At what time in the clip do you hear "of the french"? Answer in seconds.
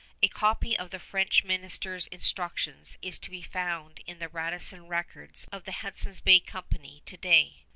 0.75-1.43